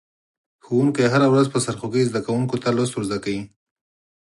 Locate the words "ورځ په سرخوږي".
1.33-2.03